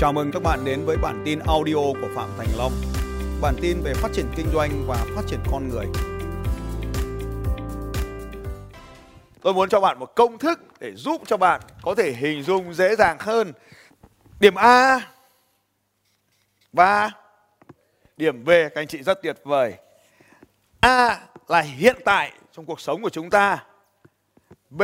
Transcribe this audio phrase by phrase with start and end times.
[0.00, 2.72] Chào mừng các bạn đến với bản tin audio của Phạm Thành Long.
[3.40, 5.86] Bản tin về phát triển kinh doanh và phát triển con người.
[9.42, 12.74] Tôi muốn cho bạn một công thức để giúp cho bạn có thể hình dung
[12.74, 13.52] dễ dàng hơn.
[14.40, 15.00] Điểm A
[16.72, 17.10] và
[18.16, 19.74] điểm B, các anh chị rất tuyệt vời.
[20.80, 23.64] A là hiện tại trong cuộc sống của chúng ta.
[24.70, 24.82] B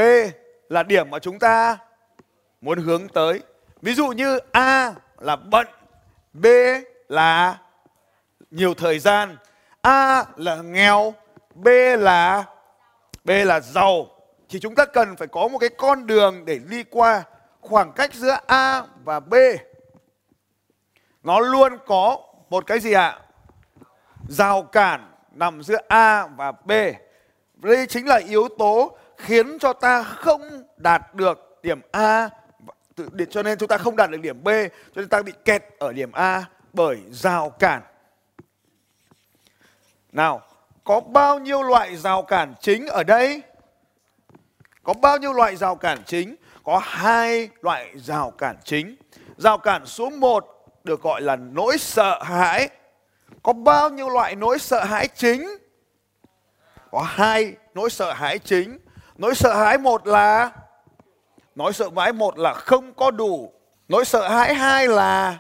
[0.69, 1.79] là điểm mà chúng ta
[2.61, 3.43] muốn hướng tới.
[3.83, 5.67] Ví dụ như A là bận,
[6.33, 6.47] B
[7.09, 7.59] là
[8.51, 9.37] nhiều thời gian,
[9.81, 11.15] A là nghèo,
[11.55, 12.45] B là
[13.25, 14.07] B là giàu
[14.49, 17.23] thì chúng ta cần phải có một cái con đường để đi qua
[17.61, 19.35] khoảng cách giữa A và B.
[21.23, 22.19] Nó luôn có
[22.51, 23.19] một cái gì ạ?
[24.29, 26.73] Rào cản nằm giữa A và B.
[27.55, 32.29] Đây chính là yếu tố khiến cho ta không đạt được điểm A
[33.13, 34.49] để cho nên chúng ta không đạt được điểm B
[34.95, 37.83] cho nên ta bị kẹt ở điểm A bởi rào cản.
[40.13, 40.43] Nào,
[40.85, 43.43] có bao nhiêu loại rào cản chính ở đây?
[44.83, 46.37] Có bao nhiêu loại rào cản chính?
[46.65, 48.97] Có hai loại rào cản chính.
[49.37, 50.47] Rào cản số 1
[50.85, 52.69] được gọi là nỗi sợ hãi.
[53.43, 55.49] Có bao nhiêu loại nỗi sợ hãi chính?
[56.91, 58.79] Có hai nỗi sợ hãi chính.
[59.17, 60.51] Nỗi sợ hãi một là
[61.57, 63.53] Nỗi sợ hãi một là không có đủ.
[63.89, 65.39] Nỗi sợ hãi hai là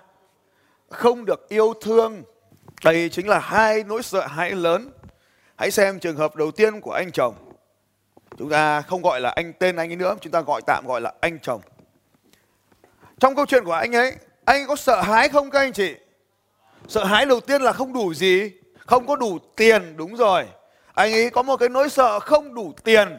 [0.89, 2.23] không được yêu thương.
[2.85, 4.91] Đây chính là hai nỗi sợ hãi lớn.
[5.57, 7.35] Hãy xem trường hợp đầu tiên của anh chồng.
[8.39, 11.01] Chúng ta không gọi là anh tên anh ấy nữa, chúng ta gọi tạm gọi
[11.01, 11.61] là anh chồng.
[13.19, 15.95] Trong câu chuyện của anh ấy, anh có sợ hãi không các anh chị?
[16.89, 18.51] Sợ hãi đầu tiên là không đủ gì?
[18.87, 20.45] Không có đủ tiền, đúng rồi.
[20.95, 23.19] Anh ấy có một cái nỗi sợ không đủ tiền.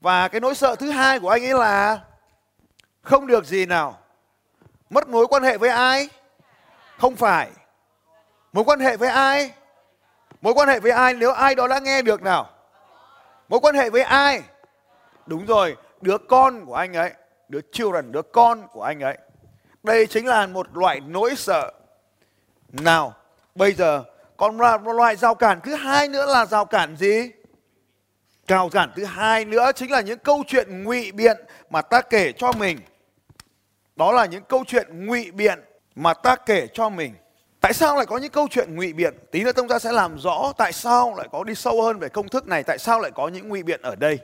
[0.00, 2.00] Và cái nỗi sợ thứ hai của anh ấy là
[3.02, 3.98] không được gì nào.
[4.90, 6.08] Mất mối quan hệ với ai?
[6.98, 7.50] Không phải.
[8.52, 9.52] Mối quan hệ với ai?
[10.40, 12.50] Mối quan hệ với ai nếu ai đó đã nghe được nào?
[13.48, 14.42] Mối quan hệ với ai?
[15.26, 17.12] Đúng rồi, đứa con của anh ấy,
[17.48, 19.18] đứa children, đứa con của anh ấy.
[19.82, 21.72] Đây chính là một loại nỗi sợ.
[22.72, 23.14] Nào,
[23.54, 24.04] bây giờ
[24.36, 27.30] còn một loại rào cản thứ hai nữa là rào cản gì?
[28.50, 31.36] Cao giản thứ hai nữa chính là những câu chuyện ngụy biện
[31.70, 32.78] mà ta kể cho mình.
[33.96, 35.58] Đó là những câu chuyện ngụy biện
[35.94, 37.14] mà ta kể cho mình.
[37.60, 39.14] Tại sao lại có những câu chuyện ngụy biện?
[39.30, 42.08] Tí nữa chúng ta sẽ làm rõ tại sao lại có đi sâu hơn về
[42.08, 44.18] công thức này, tại sao lại có những ngụy biện ở đây.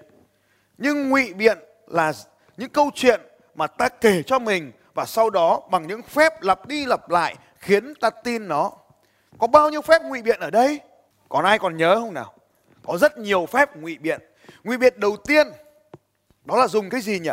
[0.79, 2.13] Nhưng ngụy biện là
[2.57, 3.21] những câu chuyện
[3.55, 7.37] mà ta kể cho mình và sau đó bằng những phép lặp đi lặp lại
[7.59, 8.73] khiến ta tin nó.
[9.39, 10.81] Có bao nhiêu phép ngụy biện ở đây?
[11.29, 12.36] Còn ai còn nhớ không nào?
[12.87, 14.21] Có rất nhiều phép ngụy biện.
[14.65, 15.47] Ngụy biện đầu tiên,
[16.45, 17.31] đó là dùng cái gì nhỉ?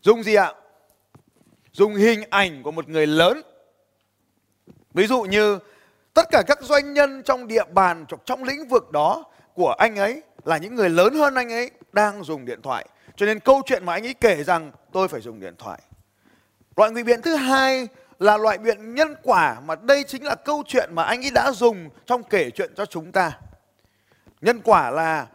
[0.00, 0.52] Dùng gì ạ?
[1.72, 3.42] Dùng hình ảnh của một người lớn.
[4.94, 5.58] Ví dụ như
[6.14, 10.22] tất cả các doanh nhân trong địa bàn, trong lĩnh vực đó của anh ấy
[10.44, 12.86] là những người lớn hơn anh ấy đang dùng điện thoại.
[13.16, 15.80] Cho nên câu chuyện mà anh ấy kể rằng, tôi phải dùng điện thoại.
[16.76, 17.88] Loại ngụy biện thứ hai
[18.18, 21.50] là loại biện nhân quả, mà đây chính là câu chuyện mà anh ấy đã
[21.52, 23.38] dùng trong kể chuyện cho chúng ta.
[24.44, 25.26] Nhân quả là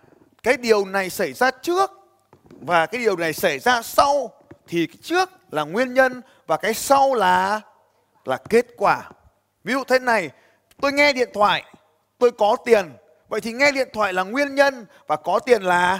[0.43, 1.91] cái điều này xảy ra trước
[2.49, 4.31] và cái điều này xảy ra sau
[4.67, 7.61] thì cái trước là nguyên nhân và cái sau là
[8.25, 9.09] là kết quả.
[9.63, 10.29] Ví dụ thế này,
[10.81, 11.63] tôi nghe điện thoại,
[12.17, 12.91] tôi có tiền.
[13.29, 15.99] Vậy thì nghe điện thoại là nguyên nhân và có tiền là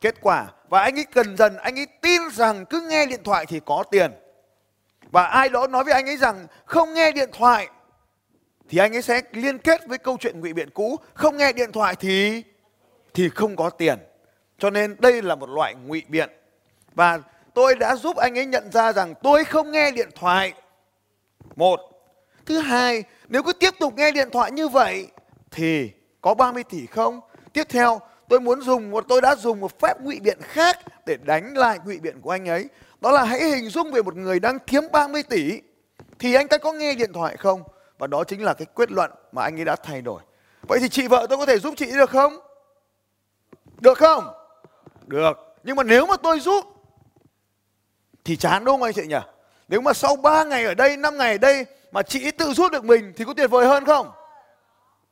[0.00, 0.46] kết quả.
[0.68, 3.84] Và anh ấy cần dần anh ấy tin rằng cứ nghe điện thoại thì có
[3.90, 4.12] tiền.
[5.10, 7.68] Và ai đó nói với anh ấy rằng không nghe điện thoại
[8.68, 10.96] thì anh ấy sẽ liên kết với câu chuyện ngụy biện cũ.
[11.14, 12.42] Không nghe điện thoại thì
[13.14, 13.98] thì không có tiền.
[14.58, 16.30] Cho nên đây là một loại ngụy biện.
[16.94, 17.18] Và
[17.54, 20.52] tôi đã giúp anh ấy nhận ra rằng tôi không nghe điện thoại.
[21.56, 21.80] Một.
[22.46, 25.06] Thứ hai, nếu cứ tiếp tục nghe điện thoại như vậy
[25.50, 25.90] thì
[26.20, 27.20] có 30 tỷ không?
[27.52, 31.16] Tiếp theo, tôi muốn dùng một, tôi đã dùng một phép ngụy biện khác để
[31.22, 32.68] đánh lại ngụy biện của anh ấy.
[33.00, 35.60] Đó là hãy hình dung về một người đang kiếm 30 tỷ.
[36.18, 37.62] Thì anh ta có nghe điện thoại không?
[37.98, 40.22] Và đó chính là cái quyết luận mà anh ấy đã thay đổi.
[40.62, 42.38] Vậy thì chị vợ tôi có thể giúp chị được không?
[43.80, 44.34] Được không?
[45.06, 45.38] Được.
[45.64, 46.64] Nhưng mà nếu mà tôi giúp
[48.24, 49.20] thì chán đúng không anh chị nhỉ?
[49.68, 52.72] Nếu mà sau 3 ngày ở đây, 5 ngày ở đây mà chị tự giúp
[52.72, 54.10] được mình thì có tuyệt vời hơn không?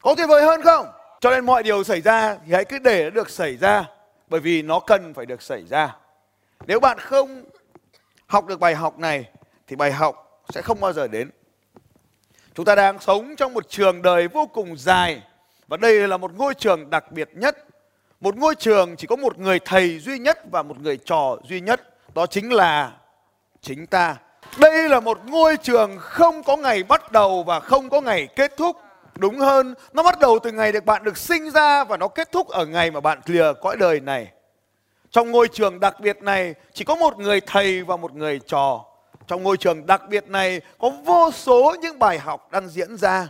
[0.02, 0.86] Có tuyệt vời hơn không?
[1.20, 3.84] Cho nên mọi điều xảy ra thì hãy cứ để nó được xảy ra
[4.28, 5.96] bởi vì nó cần phải được xảy ra.
[6.66, 7.44] Nếu bạn không
[8.26, 9.30] học được bài học này
[9.66, 11.30] thì bài học sẽ không bao giờ đến.
[12.56, 15.22] Chúng ta đang sống trong một trường đời vô cùng dài.
[15.68, 17.56] Và đây là một ngôi trường đặc biệt nhất.
[18.20, 21.60] Một ngôi trường chỉ có một người thầy duy nhất và một người trò duy
[21.60, 21.80] nhất,
[22.14, 22.92] đó chính là
[23.60, 24.16] chính ta.
[24.58, 28.56] đây là một ngôi trường không có ngày bắt đầu và không có ngày kết
[28.56, 28.76] thúc.
[29.16, 32.32] Đúng hơn nó bắt đầu từ ngày được bạn được sinh ra và nó kết
[32.32, 34.28] thúc ở ngày mà bạn lìa cõi đời này.
[35.10, 38.84] Trong ngôi trường đặc biệt này chỉ có một người thầy và một người trò
[39.26, 43.28] trong ngôi trường đặc biệt này có vô số những bài học đang diễn ra.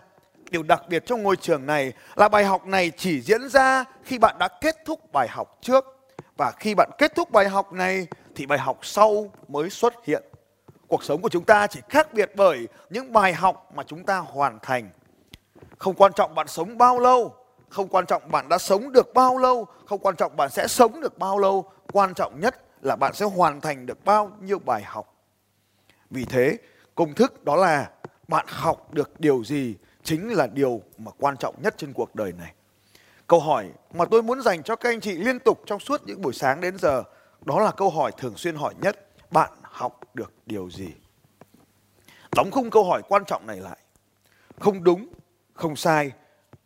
[0.51, 4.19] Điều đặc biệt trong ngôi trường này là bài học này chỉ diễn ra khi
[4.19, 5.85] bạn đã kết thúc bài học trước.
[6.37, 10.23] Và khi bạn kết thúc bài học này, thì bài học sau mới xuất hiện.
[10.89, 14.19] Cuộc sống của chúng ta chỉ khác biệt bởi những bài học mà chúng ta
[14.19, 14.91] hoàn thành.
[15.79, 17.35] Không quan trọng bạn sống bao lâu,
[17.69, 21.01] không quan trọng bạn đã sống được bao lâu, không quan trọng bạn sẽ sống
[21.01, 21.71] được bao lâu.
[21.93, 25.16] Quan trọng nhất là bạn sẽ hoàn thành được bao nhiêu bài học
[26.11, 26.59] vì thế,
[26.95, 27.91] công thức đó là
[28.29, 32.33] bạn học được điều gì chính là điều mà quan trọng nhất trên cuộc đời
[32.33, 32.53] này.
[33.27, 36.23] Câu hỏi mà tôi muốn dành cho các anh chị liên tục trong suốt những
[36.23, 37.03] buổi sáng đến giờ,
[37.45, 40.89] đó là câu hỏi thường xuyên hỏi nhất, bạn học được điều gì?
[42.37, 43.79] Đóng khung câu hỏi quan trọng này lại.
[44.61, 45.09] Không đúng,
[45.55, 46.13] không sai.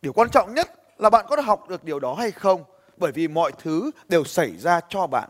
[0.01, 2.63] Điều quan trọng nhất là bạn có học được điều đó hay không?
[2.97, 5.29] Bởi vì mọi thứ đều xảy ra cho bạn.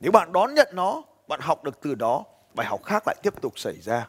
[0.00, 2.24] Nếu bạn đón nhận nó, bạn học được từ đó
[2.58, 4.08] bài học khác lại tiếp tục xảy ra.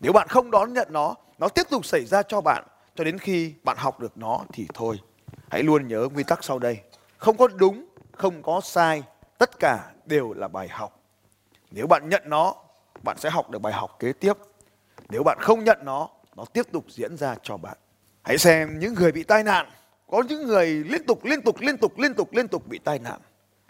[0.00, 3.18] Nếu bạn không đón nhận nó nó tiếp tục xảy ra cho bạn, cho đến
[3.18, 5.00] khi bạn học được nó thì thôi.
[5.50, 6.80] Hãy luôn nhớ nguyên tắc sau đây.
[7.18, 9.02] Không có đúng, không có sai,
[9.38, 11.00] tất cả đều là bài học.
[11.70, 12.54] Nếu bạn nhận nó,
[13.02, 14.32] bạn sẽ học được bài học kế tiếp.
[15.08, 17.76] Nếu bạn không nhận nó nó tiếp tục diễn ra cho bạn.
[18.22, 19.70] Hãy xem những người bị tai nạn.
[20.06, 22.98] Có những người liên tục liên tục liên tục liên tục liên tục bị tai
[22.98, 23.20] nạn.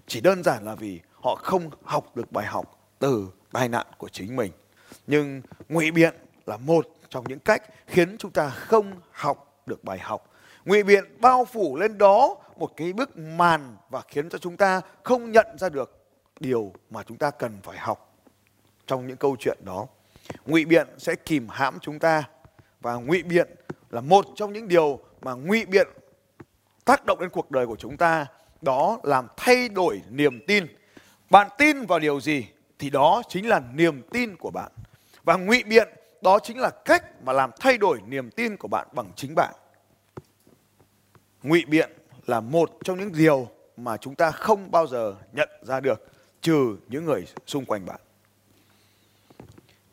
[0.06, 4.08] Chỉ đơn giản là vì họ không học được bài học từ tai nạn của
[4.08, 4.52] chính mình.
[5.06, 6.14] Nhưng ngụy biện
[6.46, 10.26] là một trong những cách khiến chúng ta không học được bài học.
[10.64, 14.80] Ngụy biện bao phủ lên đó một cái bức màn và khiến cho chúng ta
[15.02, 16.06] không nhận ra được
[16.40, 18.16] điều mà chúng ta cần phải học
[18.86, 19.86] trong những câu chuyện đó.
[20.46, 22.22] Ngụy biện sẽ kìm hãm chúng ta
[22.80, 23.48] và ngụy biện
[23.90, 25.88] là một trong những điều mà ngụy biện
[26.84, 28.26] tác động đến cuộc đời của chúng ta.
[28.62, 30.66] Đó làm thay đổi niềm tin.
[31.30, 32.46] Bạn tin vào điều gì?
[32.80, 34.72] Thì đó chính là niềm tin của bạn.
[35.24, 35.88] Và ngụy biện,
[36.22, 39.54] đó chính là cách mà làm thay đổi niềm tin của bạn bằng chính bạn.
[41.42, 41.90] Ngụy biện
[42.26, 46.08] là một trong những điều mà chúng ta không bao giờ nhận ra được
[46.40, 48.00] trừ những người xung quanh bạn.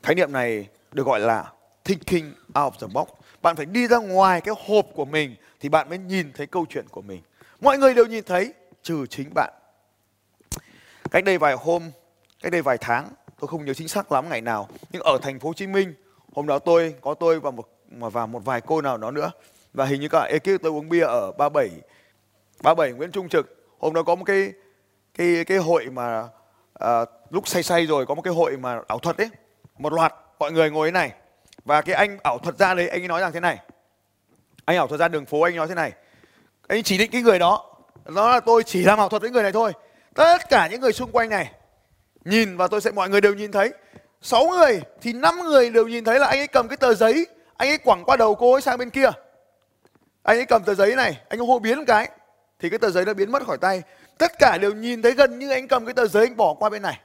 [0.03, 1.51] Khái niệm này được gọi là
[1.83, 3.07] thinking out of the box.
[3.41, 6.65] Bạn phải đi ra ngoài cái hộp của mình thì bạn mới nhìn thấy câu
[6.69, 7.21] chuyện của mình.
[7.61, 9.53] Mọi người đều nhìn thấy trừ chính bạn.
[11.11, 11.91] Cách đây vài hôm
[12.41, 15.39] cách đây vài tháng tôi không nhớ chính xác lắm ngày nào nhưng ở thành
[15.39, 15.93] phố Hồ Chí Minh
[16.35, 19.31] hôm đó tôi có tôi và một và một vài cô nào đó nữa.
[19.73, 21.81] Và hình như cả ekip tôi uống bia ở 37
[22.63, 23.73] 37 Nguyễn Trung Trực.
[23.79, 24.51] Hôm đó có một cái
[25.17, 26.27] cái cái hội mà
[26.73, 29.29] à, lúc say say rồi có một cái hội mà ảo thuật ấy.
[29.77, 31.13] Một loạt mọi người ngồi thế này.
[31.65, 33.57] Và cái anh ảo thuật ra đấy anh ấy nói rằng thế này.
[34.65, 35.91] Anh ảo thuật ra đường phố anh nói thế này.
[36.67, 37.75] Anh chỉ định cái người đó.
[38.15, 39.73] Đó là tôi chỉ làm ảo thuật với người này thôi.
[40.13, 41.51] Tất cả những người xung quanh này
[42.27, 43.73] nhìn và tôi sẽ, mọi người đều nhìn thấy.
[44.21, 47.27] Sáu người thì năm người đều nhìn thấy là anh ấy cầm cái tờ giấy,
[47.57, 49.09] anh ấy quẳng qua đầu cô ấy sang bên kia.
[50.23, 52.09] Anh ấy cầm tờ giấy này, anh ấy hô biến một cái,
[52.59, 53.81] thì cái tờ giấy nó biến mất khỏi tay.
[54.17, 56.69] Tất cả đều nhìn thấy gần như anh cầm cái tờ giấy anh bỏ qua
[56.69, 56.99] bên này.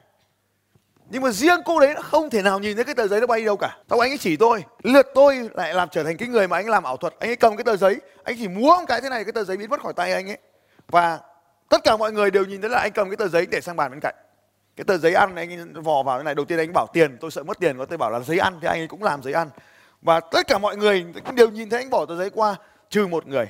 [1.10, 3.40] Nhưng mà riêng cô đấy không thể nào nhìn thấy cái tờ giấy nó bay
[3.40, 3.76] đi đâu cả.
[3.90, 6.68] Xong anh ấy chỉ tôi, lượt tôi lại làm trở thành cái người mà anh
[6.68, 7.14] làm ảo thuật.
[7.18, 9.44] Anh ấy cầm cái tờ giấy, anh chỉ múa một cái thế này, cái tờ
[9.44, 10.38] giấy biến mất khỏi tay anh ấy.
[10.88, 11.18] Và
[11.68, 13.76] tất cả mọi người đều nhìn thấy là anh cầm cái tờ giấy để sang
[13.76, 14.14] bàn bên cạnh
[14.76, 17.30] cái tờ giấy ăn anh vò vào cái này, đầu tiên anh bảo tiền, tôi
[17.30, 19.32] sợ mất tiền có tôi bảo là giấy ăn thì anh ấy cũng làm giấy
[19.32, 19.50] ăn.
[20.02, 22.56] Và tất cả mọi người đều nhìn thấy anh bỏ tờ giấy qua,
[22.90, 23.46] trừ một người.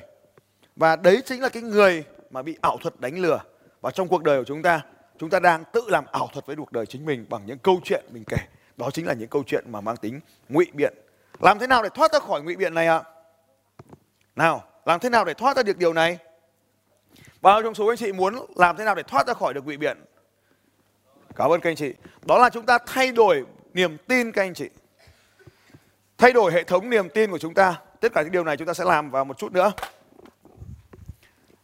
[0.75, 3.41] Và đấy chính là cái người mà bị ảo thuật đánh lừa.
[3.81, 4.81] Và trong cuộc đời của chúng ta
[5.17, 7.79] chúng ta đang tự làm ảo thuật với cuộc đời chính mình bằng những câu
[7.83, 8.37] chuyện mình kể.
[8.77, 10.93] Đó chính là những câu chuyện mà mang tính ngụy biện.
[11.39, 12.97] Làm thế nào để thoát ra khỏi ngụy biện này ạ?
[12.97, 13.09] À?
[14.35, 16.17] nào, làm thế nào để thoát ra được điều này?
[17.41, 19.77] Bao trong số anh chị muốn làm thế nào để thoát ra khỏi được ngụy
[19.77, 19.97] biện?
[21.35, 21.93] Cảm ơn các anh chị.
[22.21, 24.69] Đó là chúng ta thay đổi niềm tin các anh chị.
[26.17, 27.75] Thay đổi hệ thống niềm tin của chúng ta.
[27.99, 29.71] Tất cả những điều này chúng ta sẽ làm vào một chút nữa.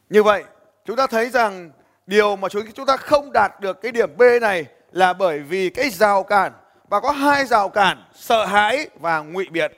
[0.09, 0.43] Như vậy,
[0.85, 1.71] chúng ta thấy rằng
[2.07, 5.69] điều mà chúng chúng ta không đạt được cái điểm B này là bởi vì
[5.69, 6.51] cái rào cản.
[6.89, 9.71] Và có hai rào cản, sợ hãi và ngụy biện.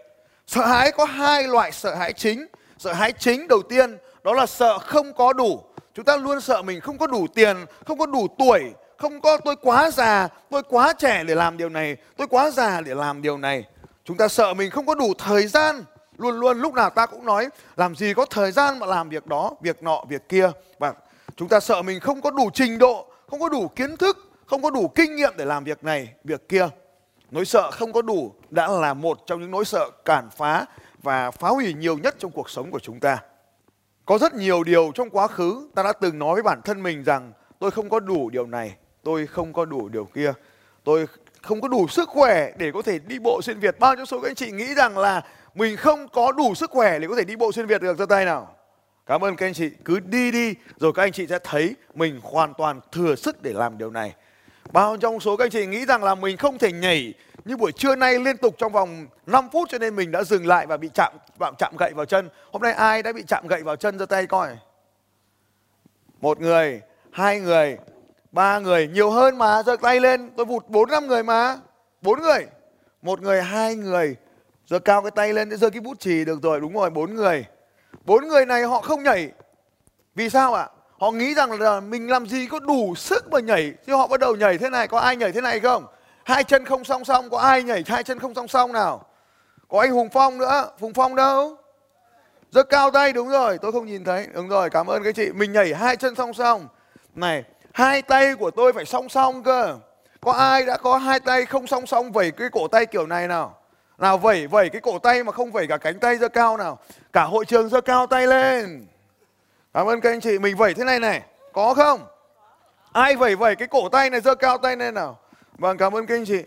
[0.48, 2.48] Sợ hãi có hai loại sợ hãi chính.
[2.78, 5.64] Sợ hãi chính đầu tiên, đó là sợ không có đủ.
[5.94, 9.38] Chúng ta luôn sợ mình không có đủ tiền, không có đủ tuổi không có
[9.38, 13.22] tôi quá già tôi quá trẻ để làm điều này tôi quá già để làm
[13.22, 13.66] điều này.
[14.06, 15.84] Chúng ta sợ mình không có đủ thời gian.
[16.18, 19.28] Luôn luôn lúc nào ta cũng nói làm gì có thời gian mà làm việc
[19.28, 20.52] đó việc nọ việc kia.
[20.80, 20.94] Và
[21.36, 24.62] chúng ta sợ mình không có đủ trình độ không có đủ kiến thức không
[24.62, 26.68] có đủ kinh nghiệm để làm việc này việc kia.
[27.32, 30.66] Nỗi sợ không có đủ đã là một trong những nỗi sợ cản phá
[31.04, 33.18] và phá hủy nhiều nhất trong cuộc sống của chúng ta.
[34.06, 37.04] Có rất nhiều điều trong quá khứ ta đã từng nói với bản thân mình
[37.04, 40.34] rằng tôi không có đủ điều này, tôi không có đủ điều kia,
[40.84, 41.08] tôi
[41.42, 43.80] không có đủ sức khỏe để có thể đi bộ xuyên Việt.
[43.80, 45.22] Bao nhiêu số các anh chị nghĩ rằng là
[45.56, 48.06] mình không có đủ sức khỏe để có thể đi bộ xuyên Việt được ra
[48.06, 48.56] tay nào?
[49.06, 49.70] Cảm ơn các anh chị.
[49.86, 53.54] Cứ đi đi rồi các anh chị sẽ thấy mình hoàn toàn thừa sức để
[53.54, 54.14] làm điều này.
[54.72, 57.14] Bao trong số các anh chị nghĩ rằng là mình không thể nhảy
[57.46, 60.48] như buổi trưa nay liên tục trong vòng 5 phút cho nên mình đã dừng
[60.48, 62.30] lại và bị chạm bạn chạm gậy vào chân.
[62.52, 64.58] Hôm nay ai đã bị chạm gậy vào chân ra tay coi.
[66.22, 66.82] Một người,
[67.12, 67.78] hai người,
[68.32, 70.32] ba người, nhiều hơn mà giơ tay lên.
[70.38, 71.58] Tôi vụt bốn năm người mà.
[72.02, 72.46] Bốn người.
[73.02, 74.16] Một người, hai người.
[74.68, 76.60] Giơ cao cái tay lên giơ cái bút chì được rồi.
[76.60, 77.46] Đúng rồi, bốn người.
[78.06, 79.32] Bốn người này họ không nhảy.
[80.16, 80.62] Vì sao ạ?
[80.62, 80.70] À?
[81.00, 83.74] Họ nghĩ rằng là mình làm gì có đủ sức mà nhảy.
[83.86, 84.88] Thì họ bắt đầu nhảy thế này.
[84.88, 85.86] Có ai nhảy thế này không?
[86.24, 87.30] Hai chân không song song.
[87.30, 89.06] Có ai nhảy hai chân không song song nào?
[89.68, 90.70] Có anh Hùng Phong nữa.
[90.80, 91.58] Hùng Phong đâu?
[92.52, 93.58] Giơ cao tay đúng rồi.
[93.58, 94.28] Tôi không nhìn thấy.
[94.34, 94.70] Đúng rồi.
[94.70, 95.32] Cảm ơn các chị.
[95.32, 96.68] Mình nhảy hai chân song song.
[97.16, 97.44] Này.
[97.74, 99.78] Hai tay của tôi phải song song cơ.
[100.22, 103.28] Có ai đã có hai tay không song song vẩy cái cổ tay kiểu này
[103.28, 103.58] nào?
[103.98, 106.80] Nào vẩy vẩy cái cổ tay mà không vẩy cả cánh tay giơ cao nào.
[107.14, 108.88] Cả hội trường giơ cao tay lên.
[109.74, 110.40] Cảm ơn các anh chị.
[110.40, 111.22] Mình vẩy thế này này.
[111.54, 112.08] Có không?
[112.92, 115.20] Ai vẩy vẩy cái cổ tay này giơ cao tay lên nào.
[115.58, 116.44] Vâng cảm ơn các anh chị.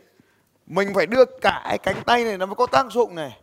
[0.67, 3.39] Mình phải đưa cả cái cánh tay này nó mới có tác dụng này.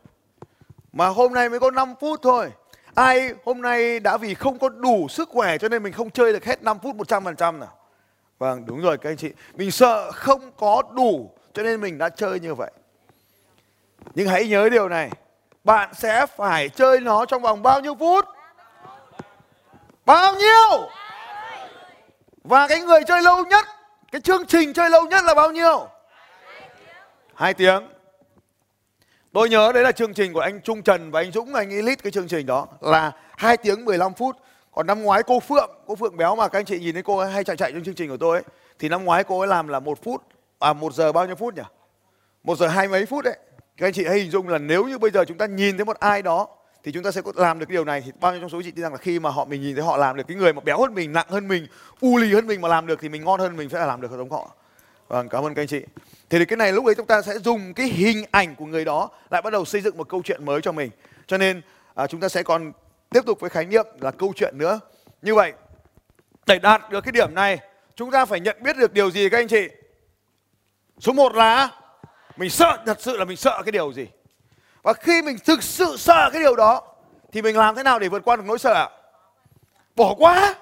[0.93, 2.51] Mà hôm nay mới có 5 phút thôi.
[2.95, 6.33] Ai hôm nay đã vì không có đủ sức khỏe cho nên mình không chơi
[6.33, 7.77] được hết 5 phút 100% nào.
[8.39, 9.31] Vâng đúng rồi các anh chị.
[9.53, 12.71] Mình sợ không có đủ cho nên mình đã chơi như vậy.
[14.15, 15.09] Nhưng hãy nhớ điều này.
[15.63, 18.25] Bạn sẽ phải chơi nó trong vòng bao nhiêu phút?
[20.05, 20.89] Bao nhiêu?
[22.43, 23.65] Và cái người chơi lâu nhất,
[24.11, 25.87] cái chương trình chơi lâu nhất là bao nhiêu?
[27.35, 27.87] Hai tiếng.
[29.33, 32.01] Tôi nhớ đấy là chương trình của anh Trung Trần và anh Dũng, anh Elite
[32.03, 34.35] cái chương trình đó là 2 tiếng 15 phút.
[34.71, 37.17] Còn năm ngoái cô Phượng, cô Phượng béo mà các anh chị nhìn thấy cô
[37.17, 38.43] ấy hay chạy chạy trong chương trình của tôi ấy.
[38.79, 40.21] Thì năm ngoái cô ấy làm là một phút,
[40.59, 41.61] à một giờ bao nhiêu phút nhỉ?
[42.43, 43.37] Một giờ hai mấy phút đấy.
[43.77, 45.85] Các anh chị hãy hình dung là nếu như bây giờ chúng ta nhìn thấy
[45.85, 46.47] một ai đó
[46.83, 48.61] thì chúng ta sẽ có làm được cái điều này thì bao nhiêu trong số
[48.61, 50.53] chị tin rằng là khi mà họ mình nhìn thấy họ làm được cái người
[50.53, 51.67] mà béo hơn mình nặng hơn mình
[51.99, 54.11] u lì hơn mình mà làm được thì mình ngon hơn mình sẽ làm được
[54.11, 54.55] giống họ
[55.11, 55.81] vâng cảm ơn các anh chị
[56.29, 59.09] thì cái này lúc ấy chúng ta sẽ dùng cái hình ảnh của người đó
[59.29, 60.91] lại bắt đầu xây dựng một câu chuyện mới cho mình
[61.27, 61.61] cho nên
[61.95, 62.71] à, chúng ta sẽ còn
[63.09, 64.79] tiếp tục với khái niệm là câu chuyện nữa
[65.21, 65.53] như vậy
[66.45, 67.59] để đạt được cái điểm này
[67.95, 69.69] chúng ta phải nhận biết được điều gì các anh chị
[70.99, 71.69] số 1 là
[72.37, 74.07] mình sợ thật sự là mình sợ cái điều gì
[74.81, 76.81] và khi mình thực sự sợ cái điều đó
[77.31, 78.89] thì mình làm thế nào để vượt qua được nỗi sợ ạ?
[79.95, 80.55] Bỏ qua.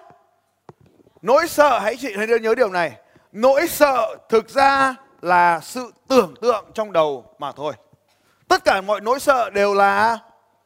[1.22, 2.92] Nỗi sợ hãy chị hãy nhớ điều này.
[3.32, 7.74] Nỗi sợ thực ra là sự tưởng tượng trong đầu mà thôi.
[8.48, 10.18] Tất cả mọi nỗi sợ đều là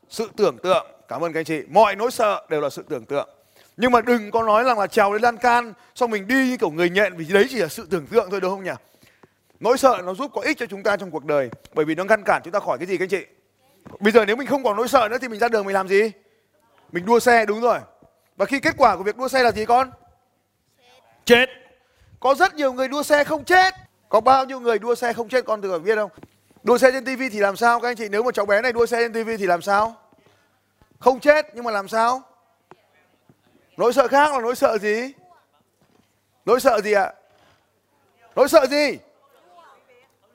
[0.09, 0.87] sự tưởng tượng.
[1.07, 1.61] Cảm ơn các anh chị.
[1.69, 3.29] Mọi nỗi sợ đều là sự tưởng tượng.
[3.77, 6.57] Nhưng mà đừng có nói rằng là trèo lên lan can, xong mình đi như
[6.57, 8.71] kiểu người nhện, vì đấy chỉ là sự tưởng tượng thôi, đúng không nhỉ?
[9.59, 12.03] Nỗi sợ nó giúp có ích cho chúng ta trong cuộc đời, bởi vì nó
[12.03, 13.25] ngăn cản chúng ta khỏi cái gì các anh chị?
[13.99, 15.87] Bây giờ nếu mình không còn nỗi sợ nữa thì mình ra đường mình làm
[15.87, 16.11] gì?
[16.91, 17.79] Mình đua xe, đúng rồi.
[18.37, 19.91] Và khi kết quả của việc đua xe là gì con?
[21.25, 21.49] Chết.
[22.23, 23.73] Có rất nhiều người đua xe không chết.
[24.09, 26.11] Có bao nhiêu người đua xe không chết con tự biết không?
[26.63, 28.09] Đua xe trên tivi thì làm sao các anh chị?
[28.09, 29.95] Nếu mà cháu bé này đua xe trên tivi thì làm sao?
[30.99, 32.21] Không chết nhưng mà làm sao?
[33.77, 35.13] Nỗi sợ khác là nỗi sợ gì?
[36.45, 37.13] Nỗi sợ gì ạ?
[38.35, 38.97] Nỗi sợ gì?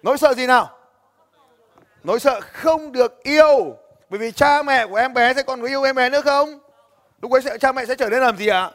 [0.03, 0.79] Nỗi sợ gì nào?
[2.05, 3.77] Nỗi sợ không được yêu
[4.11, 6.59] Bởi vì cha mẹ của em bé sẽ còn có yêu em bé nữa không?
[7.23, 8.61] Lúc ấy sẽ, cha mẹ sẽ trở nên làm gì ạ?
[8.61, 8.71] À?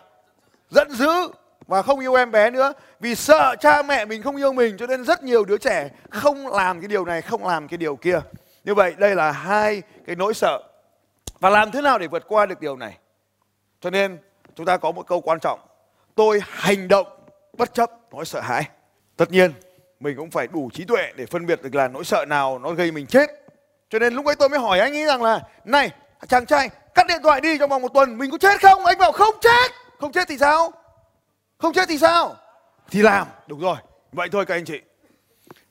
[0.69, 1.29] Giận dữ
[1.67, 2.73] và không yêu em bé nữa.
[2.99, 6.47] Vì sợ cha mẹ mình không yêu mình, Cho nên rất nhiều đứa trẻ không
[6.47, 8.19] làm cái điều này, Không làm cái điều kia.
[8.63, 10.59] Như vậy, đây là hai cái nỗi sợ.
[11.39, 12.97] Và làm thế nào để vượt qua được điều này?
[13.81, 14.17] Cho nên,
[14.55, 15.59] chúng ta có một câu quan trọng.
[16.15, 17.07] Tôi hành động
[17.57, 18.63] bất chấp nỗi sợ hãi.
[19.17, 19.53] Tất nhiên,
[19.99, 22.71] mình cũng phải đủ trí tuệ để phân biệt được là nỗi sợ nào nó
[22.71, 23.29] gây mình chết.
[23.89, 25.91] Cho nên lúc ấy tôi mới hỏi anh ấy rằng là, này,
[26.27, 28.85] chàng trai, cắt điện thoại đi trong vòng một tuần, mình có chết không?
[28.85, 29.71] Anh bảo, không chết.
[29.99, 30.71] Không chết thì sao?
[31.57, 32.35] Không chết thì sao?
[32.91, 33.27] Thì làm.
[33.47, 33.77] Đúng rồi.
[34.11, 34.81] Vậy thôi các anh chị.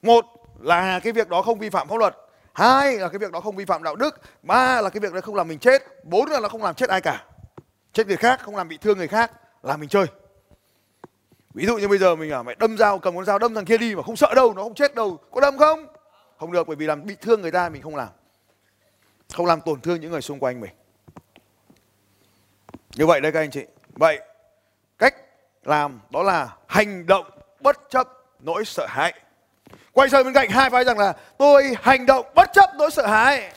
[0.03, 0.25] Một
[0.61, 2.17] là cái việc đó không vi phạm pháp luật.
[2.53, 4.21] Hai là cái việc đó không vi phạm đạo đức.
[4.43, 6.05] Ba là cái việc đó không làm mình chết.
[6.05, 7.25] Bốn là nó không làm chết ai cả.
[7.93, 9.33] Chết người khác, không làm bị thương người khác.
[9.62, 10.07] Là mình chơi.
[11.55, 13.65] Ví dụ như bây giờ mình à mày đâm dao, cầm con dao đâm thằng
[13.65, 15.19] kia đi mà không sợ đâu, nó không chết đâu.
[15.31, 15.87] Có đâm không?
[16.39, 18.09] Không được, bởi vì làm bị thương người ta mình không làm.
[19.35, 20.71] Không làm tổn thương những người xung quanh mình.
[22.95, 23.65] Như vậy đây các anh chị.
[23.93, 24.21] Vậy
[25.64, 28.09] làm đó là hành động bất chấp
[28.40, 29.12] nỗi sợ hãi
[29.92, 33.07] Quay sang bên cạnh hai vai rằng là tôi hành động bất chấp nỗi sợ
[33.07, 33.52] hãi.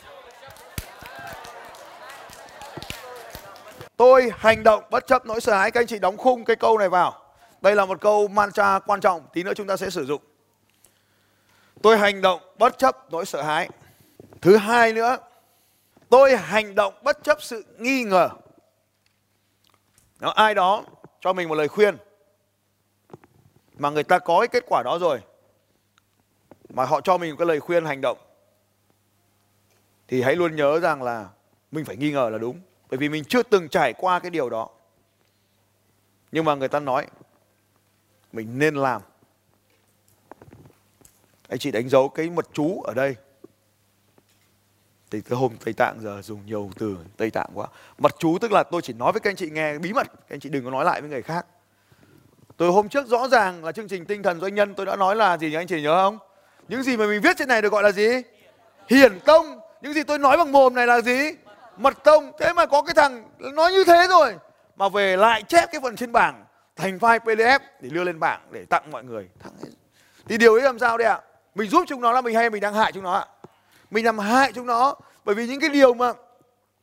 [3.98, 5.72] Tôi hành động bất chấp nỗi sợ hãi.
[5.72, 7.22] Các anh chị đóng khung cái câu này vào.
[7.62, 9.28] Đây là một câu mantra quan trọng.
[9.34, 10.22] Tí nữa chúng ta sẽ sử dụng.
[11.82, 13.70] Tôi hành động bất chấp nỗi sợ hãi.
[14.42, 15.18] Thứ hai nữa,
[16.10, 18.30] tôi hành động bất chấp sự nghi ngờ.
[20.20, 20.84] Nếu ai đó
[21.26, 21.98] cho mình một lời khuyên.
[23.78, 25.20] Mà người ta có cái kết quả đó rồi,
[26.70, 28.18] mà họ cho mình một cái lời khuyên, hành động,
[30.08, 31.30] thì hãy luôn nhớ rằng là
[31.72, 32.62] mình phải nghi ngờ là đúng.
[32.90, 34.70] Bởi vì mình chưa từng trải qua cái điều đó.
[36.32, 37.08] Nhưng mà người ta nói,
[38.32, 39.02] mình nên làm.
[41.48, 43.16] Anh chị đánh dấu cái mật chú ở đây
[45.12, 47.68] thì cái hôm Tây Tạng giờ dùng nhiều từ Tây Tạng quá.
[47.98, 50.08] Mật chú tức là tôi chỉ nói với các anh chị nghe bí mật.
[50.08, 51.46] Các anh chị đừng có nói lại với người khác.
[52.58, 55.16] Từ hôm trước rõ ràng là chương trình tinh thần doanh nhân, tôi đã nói
[55.16, 56.20] là gì nhỉ, anh chị nhớ không?
[56.68, 58.08] Những gì mà mình viết trên này được gọi là gì?
[58.90, 59.60] Hiển tông.
[59.82, 61.32] Những gì tôi nói bằng mồm này là gì?
[61.78, 62.32] Mật tông.
[62.40, 64.36] Thế mà có cái thằng nói như thế rồi.
[64.76, 66.46] Mà về lại chép cái phần trên bảng,
[66.76, 69.30] thành file pdf để đưa lên bảng để tặng mọi người.
[69.40, 69.72] Thằng ấy.
[70.28, 71.22] thì điều ấy làm sao đây ạ?
[71.56, 73.26] Mình giúp chúng nó là mình hay mình đang hại chúng nó ạ?
[73.92, 74.96] Mình làm hại chúng nó.
[75.26, 76.14] Bởi vì những cái điều mà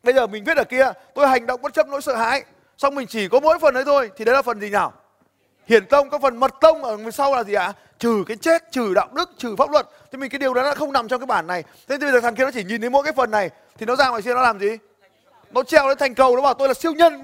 [0.02, 2.44] bây giờ mình viết ở kia, tôi hành động bất chấp nỗi sợ hãi.
[2.78, 4.92] Xong mình chỉ có mỗi phần đấy thôi, thì đấy là phần gì nào?
[5.66, 7.72] Hiển tông các phần mật tông ở sau là gì ạ?
[7.98, 9.88] Trừ cái chết, trừ đạo đức, trừ pháp luật.
[10.12, 11.62] Thì mình cái điều đó nó không nằm trong cái bản này.
[11.62, 13.86] Thế thì bây giờ thằng kia nó chỉ nhìn thấy mỗi cái phần này, thì
[13.86, 14.78] nó ra ngoài kia nó làm gì?
[15.50, 17.22] Nó treo lên thành cầu, nó bảo tôi là siêu nhân.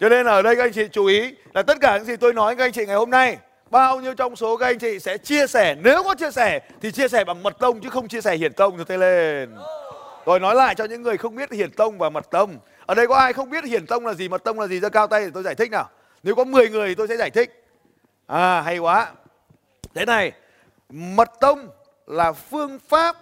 [0.00, 2.16] Cho nên là ở đây các anh chị chú ý là tất cả những gì
[2.16, 3.38] tôi nói với các anh chị ngày hôm nay
[3.70, 6.92] bao nhiêu trong số các anh chị sẽ chia sẻ, nếu có chia sẻ thì
[6.92, 9.56] chia sẻ bằng mật tông chứ không chia sẻ hiển tông cho tay lên.
[10.26, 12.58] Rồi nói lại cho những người không biết hiển tông và mật tông.
[12.86, 14.80] Ở đây có ai không biết hiển tông là gì, mật tông là gì?
[14.80, 15.88] Ra cao tay để tôi giải thích nào.
[16.22, 17.64] Nếu có 10 người thì tôi sẽ giải thích.
[18.26, 19.12] À hay quá.
[19.94, 20.32] Thế này,
[20.90, 21.68] mật tông
[22.06, 23.16] là phương pháp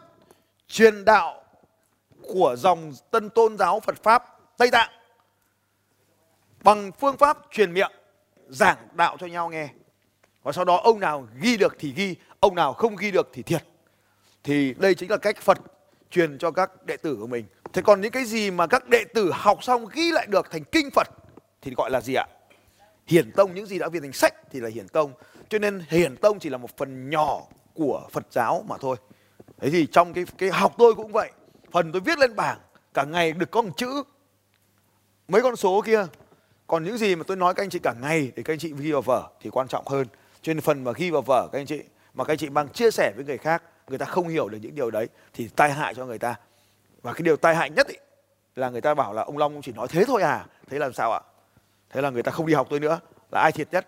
[0.69, 1.43] truyền đạo
[2.23, 4.91] của dòng tân tôn giáo phật pháp tây tạng
[6.63, 7.93] bằng phương pháp truyền miệng,
[8.49, 9.69] giảng đạo cho nhau nghe
[10.43, 13.43] và sau đó ông nào ghi được thì ghi, ông nào không ghi được thì
[13.43, 13.65] thiệt.
[14.45, 15.59] Thì đây chính là cách phật
[16.11, 17.45] truyền cho các đệ tử của mình.
[17.73, 20.65] Thế còn những cái gì mà các đệ tử học xong ghi lại được thành
[20.65, 21.09] kinh phật
[21.63, 22.27] thì gọi là gì ạ?
[23.07, 23.55] Hiển tông.
[23.55, 25.13] Những gì đã viết thành sách thì là hiển tông.
[25.49, 27.43] Cho nên hiển tông chỉ là một phần nhỏ
[27.75, 28.97] của phật giáo mà thôi.
[29.61, 31.33] Thế thì trong cái cái học tôi cũng vậy.
[31.71, 32.59] Phần tôi viết lên bảng,
[32.95, 34.03] cả ngày được có một chữ.
[35.29, 36.07] Mấy con số kia.
[36.67, 38.73] Còn những gì mà tôi nói các anh chị cả ngày để các anh chị
[38.79, 40.07] ghi vào vở thì quan trọng hơn
[40.43, 41.83] cho nên phần mà ghi vào vở các anh chị
[42.15, 44.59] mà các anh chị mang chia sẻ với người khác người ta không hiểu được
[44.63, 46.35] những điều đấy thì tai hại cho người ta.
[47.03, 47.97] Và cái điều tai hại nhất ý,
[48.57, 50.47] là người ta bảo là ông Long chỉ nói thế thôi à.
[50.71, 51.21] Thế làm sao ạ?
[51.91, 53.01] Thế là người ta không đi học tôi nữa
[53.31, 53.87] là ai thiệt nhất?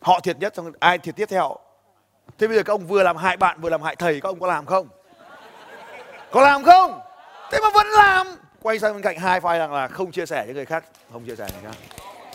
[0.00, 1.56] Họ thiệt nhất xong ai thiệt tiếp theo?
[2.38, 4.40] Thế bây giờ các ông vừa làm hại bạn vừa làm hại thầy các ông
[4.40, 4.88] có làm không?
[6.30, 7.00] Có làm không?
[7.52, 8.26] Thế mà vẫn làm!
[8.62, 10.84] Quay sang bên cạnh hai file rằng là không chia sẻ với người khác.
[11.12, 11.78] Không chia sẻ với người khác.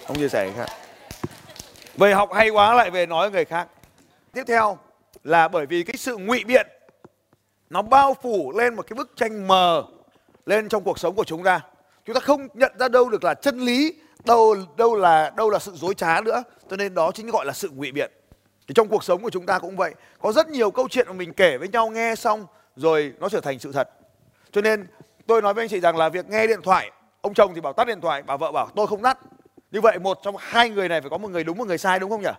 [0.07, 0.88] Không chia sẻ với người khác
[1.99, 3.67] về học hay quá lại về nói với người khác.
[4.33, 4.77] Tiếp theo
[5.23, 6.67] là bởi vì cái sự ngụy biện,
[7.69, 9.83] nó bao phủ lên một cái bức tranh mờ
[10.45, 11.61] lên trong cuộc sống của chúng ta.
[12.05, 13.93] Chúng ta không nhận ra đâu được là chân lý,
[14.25, 16.43] đâu đâu là đâu là sự dối trá nữa.
[16.69, 18.11] Cho nên đó chính gọi là sự ngụy biện.
[18.67, 19.93] Thì trong cuộc sống của chúng ta cũng vậy.
[20.21, 23.41] Có rất nhiều câu chuyện mà mình kể với nhau, nghe xong rồi nó trở
[23.41, 23.89] thành sự thật.
[24.51, 24.87] Cho nên
[25.27, 27.73] tôi nói với anh chị rằng là việc nghe điện thoại, ông chồng thì bảo
[27.73, 29.17] tắt điện thoại, bà vợ bảo tôi không tắt
[29.71, 31.99] như vậy một trong hai người này phải có một người đúng, một người sai
[31.99, 32.29] đúng không nhỉ?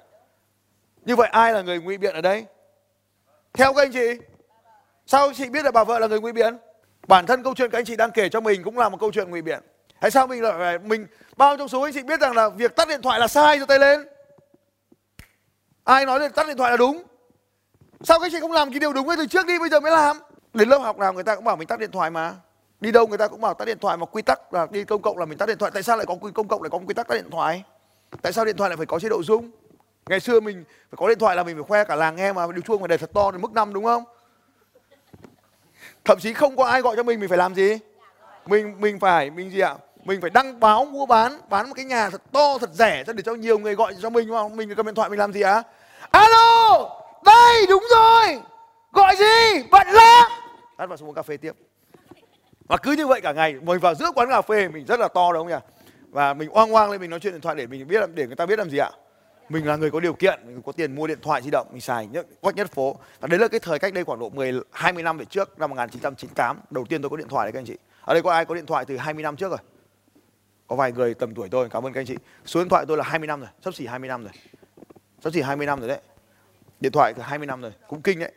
[1.05, 2.47] Như vậy ai là người ngụy biện ở đây?
[3.53, 4.21] Theo các anh chị,
[5.07, 6.57] sao anh chị biết là bà vợ là người ngụy biện?
[7.09, 9.13] Bản thân câu chuyện các anh chị đang kể cho mình cũng là một câu
[9.13, 9.61] chuyện ngụy biện.
[10.01, 12.89] Hay sao mình lại mình, bao trong số anh chị biết rằng là việc tắt
[12.89, 14.09] điện thoại là sai giơ tay lên?
[15.85, 17.03] Ai nói là tắt điện thoại là đúng?
[18.01, 19.81] Sao các anh chị không làm cái điều đúng ấy từ trước đi, bây giờ
[19.81, 20.19] mới làm?
[20.55, 22.35] Đến lớp học nào người ta cũng bảo mình tắt điện thoại mà
[22.81, 25.03] đi đâu người ta cũng bảo tắt điện thoại mà quy tắc là đi công
[25.03, 25.71] cộng là mình tắt điện thoại.
[25.75, 27.63] Tại sao lại có quy công cộng lại có quy tắc tắt điện thoại?
[28.23, 29.51] Tại sao điện thoại lại phải có chế độ rung
[30.07, 32.47] ngày xưa mình phải có điện thoại là mình phải khoe cả làng nghe mà
[32.53, 34.05] điều chuông phải để thật to đến mức năm, đúng không?
[36.05, 37.79] Thậm chí không có ai gọi cho mình mình phải làm gì?
[38.47, 39.75] Mình mình phải mình gì ạ?
[40.05, 43.13] Mình phải đăng báo, mua bán bán một cái nhà thật to, thật rẻ cho
[43.13, 45.41] để cho nhiều người gọi cho mình mà mình cầm điện thoại mình làm gì
[45.41, 45.63] á
[46.11, 46.91] alo!
[47.25, 48.41] Đây, đúng rồi!
[48.93, 49.63] Gọi gì?
[49.71, 50.31] Bận lắm!
[50.77, 51.53] Ăn vào xuống uống cà phê tiếp
[52.71, 55.09] và cứ như vậy cả ngày, mình vào giữa quán cà phê, mình rất là
[55.09, 55.67] to đúng không nhỉ?
[56.11, 58.37] Và mình oang oang lên, mình nói chuyện điện thoại để mình biết để người
[58.37, 58.91] ta biết làm gì ạ?
[59.49, 61.81] Mình là người có điều kiện, mình có tiền mua điện thoại di động, mình
[61.81, 62.97] xài nhất, quách nhất phố.
[63.21, 65.71] Và đấy là cái thời cách đây khoảng độ 10 20 năm về trước, năm
[65.71, 67.77] 1998 đầu tiên tôi có điện thoại đấy các anh chị.
[68.05, 69.59] Ở đây có ai có điện thoại từ 20 năm trước rồi?
[70.67, 72.17] Có vài người tầm tuổi tôi, cảm ơn các anh chị.
[72.47, 74.33] Số điện thoại tôi là 20 năm rồi, sắp xỉ 20 năm rồi.
[75.25, 76.01] Sắp xỉ 20 năm rồi đấy.
[76.81, 78.33] Điện thoại từ 20 năm rồi, cũng kinh đấy.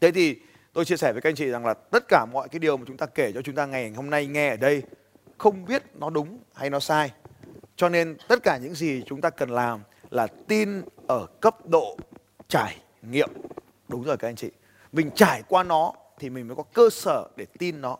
[0.00, 0.36] Thế thì
[0.76, 2.84] tôi chia sẻ với các anh chị rằng là tất cả mọi cái điều mà
[2.86, 4.82] chúng ta kể cho chúng ta ngày hôm nay nghe ở đây
[5.38, 7.12] không biết nó đúng hay nó sai.
[7.76, 11.96] Cho nên tất cả những gì chúng ta cần làm là tin ở cấp độ
[12.48, 13.30] trải nghiệm.
[13.88, 14.50] Đúng rồi các anh chị.
[14.92, 17.96] Mình trải qua nó thì mình mới có cơ sở để tin nó.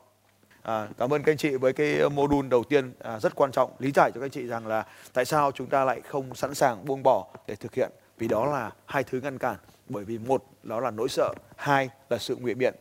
[0.62, 3.70] À, cảm ơn các anh chị với cái module đầu tiên à, rất quan trọng.
[3.78, 6.54] Lý giải cho các anh chị rằng là tại sao chúng ta lại không sẵn
[6.54, 7.90] sàng buông bỏ để thực hiện.
[8.18, 9.56] Vì đó là hai thứ ngăn cản
[9.88, 12.74] bởi vì một đó là nỗi sợ, hai là sự ngụy biện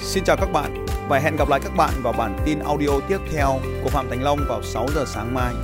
[0.00, 3.18] Xin chào các bạn và hẹn gặp lại các bạn vào bản tin audio tiếp
[3.32, 5.54] theo của Phạm Thành Long vào 6 giờ sáng mai.